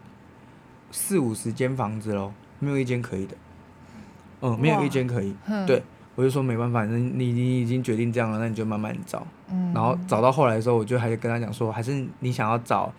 [0.92, 3.38] 四五十间房子喽，没有一间可以的。
[4.42, 5.34] 嗯，没有一间可以。
[5.48, 5.82] 哇对，
[6.16, 9.26] 我就说没办法，你你你已经决定这样了，那你就慢慢找。
[9.50, 12.92] 嗯、然后找到后来的时候，我就还是跟他讲说，还是你想要找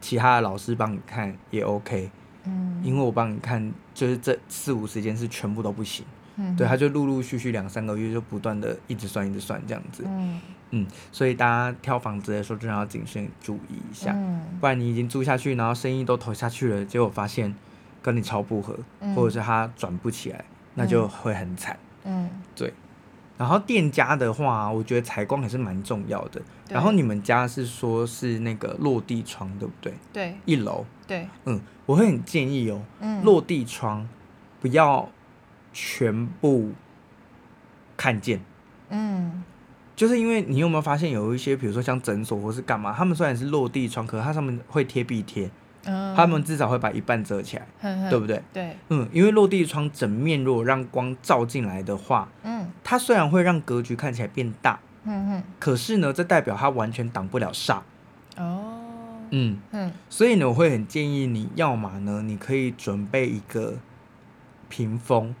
[0.00, 2.10] 其他的老师帮你看也 OK。
[2.46, 6.04] 嗯，因为我帮你看，就是这四五十间是全部都不行。
[6.38, 10.04] 嗯，对，他就陆陆续续两三个月就不断的一直算一直算这样子。
[10.06, 17.54] 嗯嗯，所以大家挑房子的时候真的要谨慎注意一下，嗯，不然你已经租下去，然后生意都投下去了，结果发现
[18.02, 21.78] 跟你超不合，嗯，或者是他转不起来，那就会很惨。
[22.04, 22.72] 嗯，对。
[23.38, 26.42] 然后店家的话，我觉得采光还是蛮重要的。
[26.68, 29.94] 然后你们家是说是那个落地窗，对不对？
[30.12, 30.36] 对。
[30.44, 30.84] 一楼。
[31.06, 31.26] 对。
[31.44, 34.06] 嗯，我会很建议哦，嗯，落地窗
[34.60, 35.08] 不要
[35.80, 36.72] 全部
[37.96, 38.40] 看见。
[38.90, 39.44] 嗯。
[39.94, 45.50] 就是因为你有没有发现有一些，比如说像诊所或是干嘛，他们虽然是落地窗，可是它上面会贴壁贴。
[45.84, 46.14] 嗯。
[46.16, 48.42] 他们至少会把一半遮起来，嗯、对不对？
[48.52, 48.76] 对。
[48.88, 52.68] 嗯，因为落地窗整面如果让光照进来的话，嗯。
[52.82, 57.80] 它虽然会让格局看起来变大，嗯嗯，可是呢，这代表它完全挡不了煞。
[58.36, 58.80] 哦，
[59.30, 63.74] 嗯嗯，所以呢，我会很建议你要嘛呢，你可以准备一个
[64.68, 65.34] 屏风，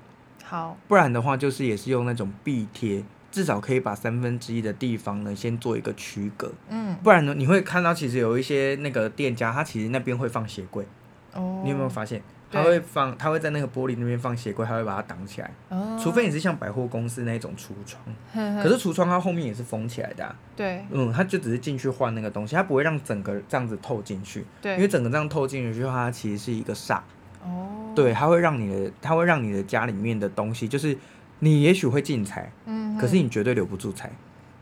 [0.48, 6.50] 好，不然的话就是也是用那种壁贴，至少可以把三分之一的地方呢先做一个区隔。
[6.70, 10.86] 嗯，不然呢，你会看到其实有一些那个店家，他其实那边会放鞋柜。
[11.34, 12.22] 哦，你有没有发现？
[12.50, 15.50] 他会放，他会在那个玻璃那边放鞋柜，他会把它挡起来。
[15.68, 16.00] 哦。
[16.02, 20.34] 除非你是像百货公司那种橱窗，呵呵，可是橱窗它后面也是封起来的啊。
[20.56, 20.82] 对。
[20.90, 24.46] 嗯，他就只是进去换那个东西，他不会让整个这样子透进去。
[24.62, 24.76] 对。
[24.76, 27.00] 因为整个这样透进去的话，它其实是一个煞。
[27.44, 27.92] 哦。
[27.94, 30.96] 对，它会让你的，它会让你的家里面的东西，就是
[31.40, 34.10] 你也许会进财，嗯，可是你绝对留不住财。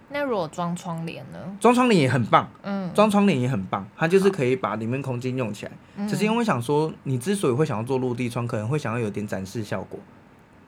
[0.08, 1.38] 那如果装窗帘呢？
[1.60, 5.72] 装窗帘也很棒，嗯，装窗帘也很棒，它就是可以把里面空间用起来。
[6.06, 9.98] 只是因为想说，你之所以会想要做落地窗，可能会想要有点展示效果。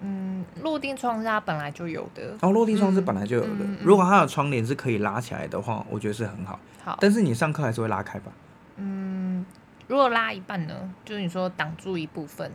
[0.01, 2.37] 嗯，落地窗是它本来就有的。
[2.41, 3.49] 哦，落地窗是本来就有的。
[3.49, 6.59] 嗯嗯嗯、如果它的窗帘是可以拉起来的话，我觉得是很好。
[6.85, 8.33] 好，但是你上课还是会拉开吧？
[9.89, 10.75] 嗯，如果拉一半呢？
[11.05, 12.51] 就是你说挡住一部分。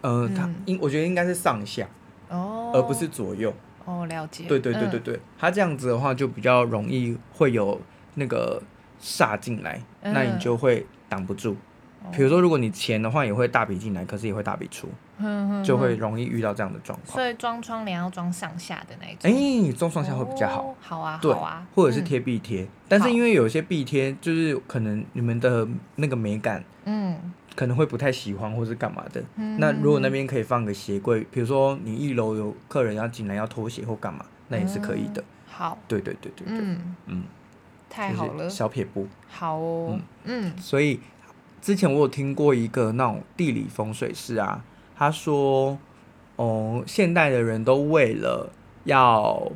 [0.00, 1.86] 呃，它应我觉得应该是上下，
[2.28, 3.52] 哦，而不是左右。
[3.84, 4.44] 哦，了解。
[4.46, 7.80] 对对对对对，嗯、它这样子的话就比较容易会有
[8.14, 8.62] 那个
[9.00, 11.56] 煞进来，嗯、那你就会挡不住。
[12.12, 14.88] 比如说，如果你钱的话，也会大笔进来，可是也会大笔出，
[15.18, 17.14] 嗯、就会容易遇到这样的状况。
[17.14, 19.30] 所以装窗帘要装上下的那一种。
[19.30, 20.62] 哎、欸，装上下会比较好。
[20.62, 21.66] 哦、好啊，对好啊。
[21.74, 25.66] 或者是贴壁贴，嗯、但是因为有些壁贴就是可能你们的
[25.96, 29.22] 那个美感，嗯，可能会不太喜欢，或是干嘛的。
[29.36, 35.20] 嗯、那如果那边可以放个鞋柜，比如说你一楼有客人要进来要脱鞋或干嘛，那也是可以的。
[35.20, 35.78] 嗯、好。
[35.88, 36.56] 对对对对对。
[36.56, 37.24] 嗯嗯。
[37.88, 38.50] 太好了。
[38.50, 39.06] 小撇步。
[39.28, 39.98] 好哦。
[40.24, 40.52] 嗯。
[40.52, 41.00] 嗯所以。
[41.66, 44.62] 之前我有听过一个那种地理风水师啊，
[44.94, 45.76] 他说，
[46.36, 48.52] 哦，现代的人都为了
[48.84, 49.50] 要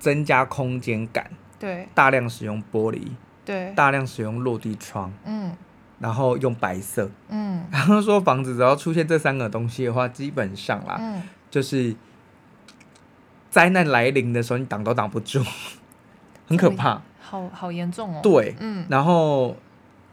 [0.00, 3.12] 增加空间感，对，大量使用玻璃，
[3.44, 5.52] 对，大量使用落地窗，嗯，
[6.00, 11.94] 然后用白色，嗯，然后说房子只要出现这三个东西的话，基本上啦，嗯，就是
[13.48, 15.40] 灾难来临的时候，你挡都挡不住，
[16.48, 19.54] 很可怕，好好严重哦，对，嗯，然后。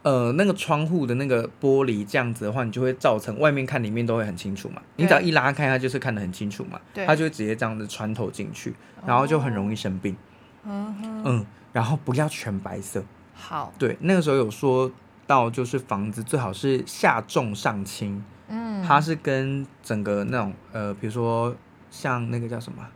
[0.06, 4.80] 呃，那个窗户的那个玻璃这样子的话，你就会造成外面看里面都会很清楚嘛。
[4.94, 6.80] 你只要一拉开，它就是看得很清楚嘛。
[6.94, 8.72] 它就会直接这样子穿透进去，
[9.04, 10.16] 然后就很容易生病。
[10.62, 13.02] 嗯、哦、嗯，然后不要全白色。
[13.34, 13.72] 好。
[13.76, 14.88] 对，那个时候有说
[15.26, 18.24] 到，就是房子最好是下重上轻。
[18.46, 18.80] 嗯。
[18.84, 21.52] 它是跟整个那种呃，比如说
[21.90, 22.86] 像那个叫什么，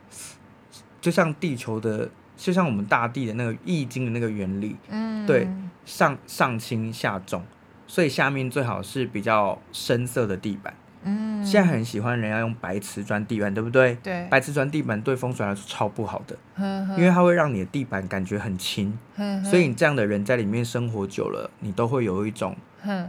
[1.01, 2.09] 就像地球的。
[2.41, 5.47] 就像我们大地的那个易经的那个原理，嗯，对，
[5.85, 7.45] 上上轻下重，
[7.87, 10.73] 所以下面最好是比较深色的地板。
[11.03, 13.95] 嗯，现在很喜欢人要用白瓷砖地板，对不对？
[14.03, 18.99] 对，白瓷砖地板对风水来说超不好的，呵呵，因为它会让你的地板感觉很轻，
[19.45, 22.57] 所以你这样的人在里面生活久了，你都会有一种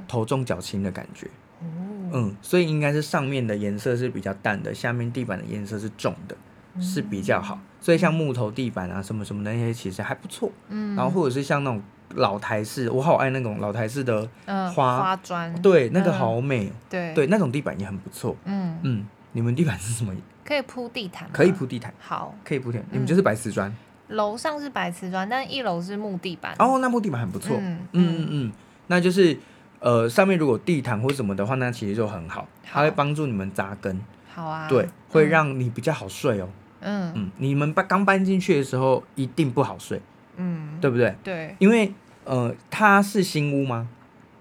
[0.09, 1.27] 头重脚轻的感觉。
[1.61, 1.65] 哦，
[2.13, 6.35] 嗯，所以应该是上面的颜色是比较淡的，下面地板的颜色是重的。
[6.79, 10.51] 是比较好，所以像木头地板啊，什么什么那些其实还不错。
[10.69, 11.81] 嗯，然后或者是像那种
[12.15, 16.71] 老台式，我好爱那种老台式的花花砖，对，那个好美。
[16.89, 18.36] 对对，那种地板也很不错。
[18.45, 20.13] 嗯嗯，你们地板是什么？
[20.43, 21.93] 可以铺地毯，可以铺地毯。
[21.99, 22.88] 好，可以铺地毯。
[22.91, 23.74] 你们就是白瓷砖。
[24.09, 26.53] 楼上是白瓷砖，但一楼是木地板。
[26.59, 27.55] 哦，那木地板很不错。
[27.59, 28.51] 嗯嗯嗯，
[28.88, 29.38] 那就是
[29.80, 33.97] 呃，上面如果地毯或什么的话，那其实就很好，它会帮助你们扎根。
[34.34, 34.67] 好啊。
[34.67, 36.47] 对，会让你比较好睡哦。
[36.82, 40.01] 嗯嗯，你们搬刚搬进去的时候一定不好睡，
[40.38, 41.15] 嗯，对不对？
[41.23, 43.88] 对，因为呃，它是新屋吗？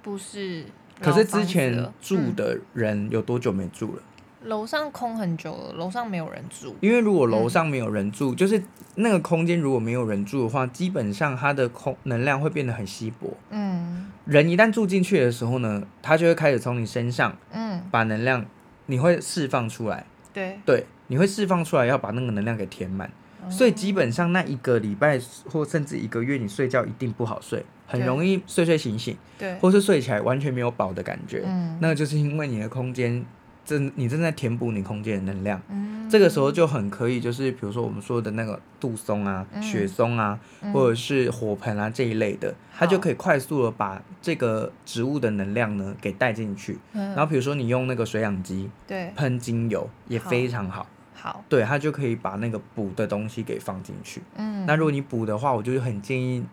[0.02, 0.64] 不是，
[1.00, 4.02] 可是之前住的人有多久没住了？
[4.44, 6.74] 楼上空很久了，楼上没有人住。
[6.80, 8.62] 因为如果楼上没有人住，嗯、就是
[8.94, 13.36] 那个空间如果没有人住的话，基本上它的空能量会变得很稀薄。
[13.50, 18.46] 嗯，人一旦住进去的时候呢，它就会开始从你身上，嗯，把能量
[18.90, 20.04] 你会释放出来。
[20.32, 20.84] 对对。
[21.06, 23.10] 你会释放出来要把那个能量给填满。
[23.48, 25.18] 所以基本上那一个礼拜
[25.50, 31.42] 或甚至一个月，你睡觉一定不好睡，很容易睡睡醒醒，对，或是睡起来完全没有饱的感觉。
[31.46, 33.24] 嗯，那就是因为你的空间
[33.70, 35.62] 正你正在填补你空间的能量。
[35.68, 46.78] 嗯，这个时候就很可以，就是比如说我们说的那个杜松啊、嗯、雪松啊，嗯、或者是火盆啊这一类的，它就可以快速的把这个植物的能量呢给带进去。
[46.94, 50.84] 嗯，然后比如说你用那个水养机，对，喷精油也非常好。
[51.14, 54.20] 好，对，它就可以把那个补的东西给放进去。
[54.34, 56.44] 嗯，那如果你补的话，我就很建议，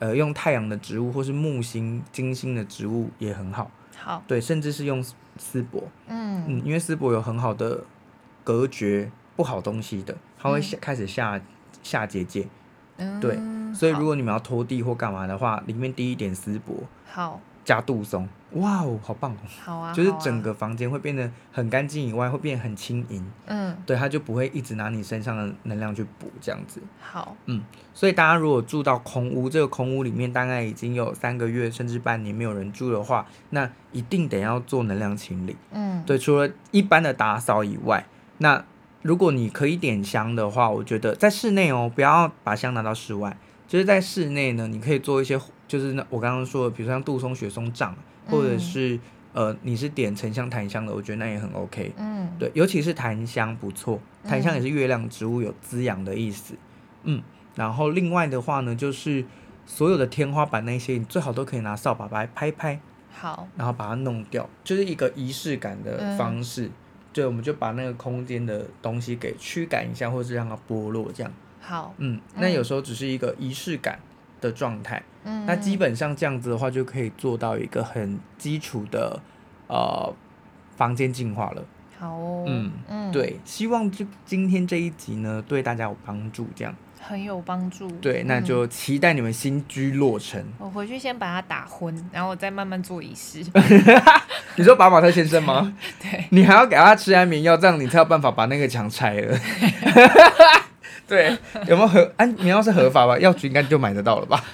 [0.00, 3.70] 呃，用太阳的植物或是木星、金星的植物也很好。
[4.02, 5.02] 好，对，甚至是用
[5.36, 5.82] 丝帛。
[6.06, 7.84] 嗯嗯，因为丝帛有很好的
[8.44, 11.40] 隔绝不好东西的，它会下、嗯、开始下
[11.82, 12.46] 下结界。
[12.96, 13.38] 嗯，对，
[13.74, 16.84] 所以如果你们要拖地或干嘛的话，里面滴一点丝帛。
[17.06, 17.40] 好。
[17.68, 19.36] 加杜松，哇哦，好棒哦！
[19.62, 23.22] 好啊，就是整个房间会变得很干净，以外会变得很轻盈。
[23.44, 26.80] 嗯，对，它就不会一直拿你身上的能量去补这样子。
[26.98, 27.62] 好，嗯，
[27.92, 35.54] 所以大家如果住到空屋，这个空屋里面大概已经有三个月甚至半年没有人住的话，那一定得要做能量清理。
[35.72, 38.06] 嗯，对，除了一般的打扫以外，
[38.38, 38.64] 那
[39.02, 43.36] 如果你可以点香的话，我觉得在室内哦，不要把香拿到室外。
[43.66, 45.38] 就是在室内呢，你可以做一些，
[45.68, 47.94] 就是那我刚刚说的，比如说像杜松、雪松帐，
[48.26, 48.96] 或者是、
[49.34, 51.92] 嗯、呃，你是点沉香、檀香的，我觉得那也很 OK。
[51.98, 56.54] 嗯，对，尤其是檀香不错，檀香也是月亮植物，有滋养的意思。
[57.04, 57.22] 嗯，
[57.54, 59.24] 然后另外的话呢，就是
[59.66, 62.80] 所有的天花板那些，你最好都可以拿扫把把它拍拍，
[63.12, 66.70] 好，然后把它弄掉，就是一个仪式感的方式。
[67.12, 71.32] 对、嗯，我们就把那个空间的东西给驱赶一下，或是让它剥落这样。
[71.60, 73.98] 好，嗯，那有时候只是一个仪式感
[74.40, 79.20] 的状态，嗯，那基本上这样子的话，就可以做到一个很基础的
[79.66, 80.14] 呃
[80.76, 81.64] 房间净化了。
[81.98, 87.90] 好哦，嗯嗯，对，希望就今天这一集呢，对大家有帮助，这样很有帮助。
[88.00, 90.40] 对，那就期待你们新居落成。
[90.40, 93.44] 嗯、我回去先把它打昏，然后我再慢慢做仪式。
[94.54, 95.76] 你说把马特先生吗？
[96.00, 99.38] 对，你还要给他吃安眠药，这样你才有办法把那个墙拆了。
[101.08, 101.36] 对，
[101.66, 102.12] 有没有合？
[102.16, 103.16] 安眠药是合法吧？
[103.20, 104.44] 药局应该就买得到了吧？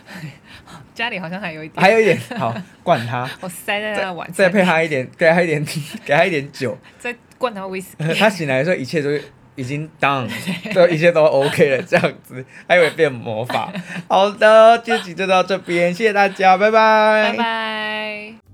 [0.95, 3.29] 家里好像还有一点，还有一点， 好灌他。
[3.41, 5.65] 我塞在那碗，再配他一点，给他一点，
[6.07, 8.15] 给他一点酒，再灌他威士忌。
[8.15, 9.11] 他醒来的时候，一切都
[9.57, 10.29] 已经 done，
[10.73, 13.73] 对，一切都 OK 了，这样子，还以为变魔法。
[14.07, 18.54] 好的，这集就到这边，谢谢大家，拜拜，拜拜。